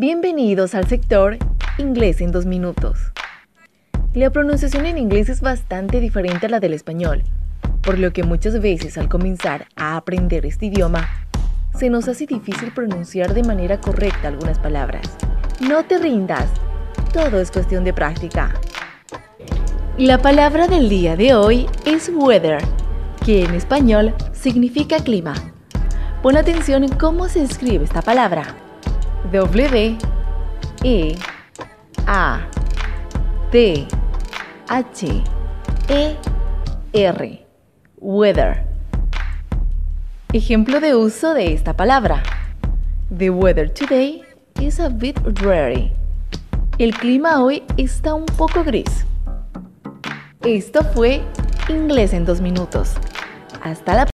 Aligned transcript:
Bienvenidos 0.00 0.76
al 0.76 0.86
sector 0.86 1.38
Inglés 1.76 2.20
en 2.20 2.30
dos 2.30 2.46
minutos. 2.46 3.00
La 4.14 4.30
pronunciación 4.30 4.86
en 4.86 4.96
inglés 4.96 5.28
es 5.28 5.40
bastante 5.40 5.98
diferente 5.98 6.46
a 6.46 6.48
la 6.48 6.60
del 6.60 6.72
español, 6.72 7.24
por 7.82 7.98
lo 7.98 8.12
que 8.12 8.22
muchas 8.22 8.60
veces 8.60 8.96
al 8.96 9.08
comenzar 9.08 9.66
a 9.74 9.96
aprender 9.96 10.46
este 10.46 10.66
idioma, 10.66 11.08
se 11.76 11.90
nos 11.90 12.06
hace 12.06 12.26
difícil 12.26 12.70
pronunciar 12.70 13.34
de 13.34 13.42
manera 13.42 13.80
correcta 13.80 14.28
algunas 14.28 14.60
palabras. 14.60 15.02
No 15.58 15.84
te 15.84 15.98
rindas, 15.98 16.46
todo 17.12 17.40
es 17.40 17.50
cuestión 17.50 17.82
de 17.82 17.92
práctica. 17.92 18.54
La 19.96 20.18
palabra 20.18 20.68
del 20.68 20.88
día 20.88 21.16
de 21.16 21.34
hoy 21.34 21.66
es 21.84 22.08
weather, 22.08 22.62
que 23.26 23.42
en 23.42 23.52
español 23.52 24.14
significa 24.32 25.00
clima. 25.00 25.34
Pon 26.22 26.36
atención 26.36 26.84
en 26.84 26.94
cómo 26.94 27.28
se 27.28 27.42
escribe 27.42 27.84
esta 27.84 28.00
palabra. 28.00 28.67
W 29.32 29.98
E 30.84 31.14
A 32.06 32.40
T 33.50 33.86
H 34.68 35.22
E 35.88 36.16
R 36.94 37.46
Weather. 37.98 38.64
Ejemplo 40.32 40.80
de 40.80 40.94
uso 40.94 41.34
de 41.34 41.52
esta 41.52 41.74
palabra. 41.74 42.22
The 43.18 43.28
weather 43.28 43.70
today 43.70 44.22
is 44.60 44.80
a 44.80 44.88
bit 44.88 45.20
dreary. 45.34 45.92
El 46.78 46.94
clima 46.94 47.42
hoy 47.42 47.62
está 47.76 48.14
un 48.14 48.24
poco 48.24 48.64
gris. 48.64 49.04
Esto 50.42 50.82
fue 50.94 51.20
Inglés 51.68 52.14
en 52.14 52.24
dos 52.24 52.40
minutos. 52.40 52.94
Hasta 53.62 53.94
la 53.94 54.06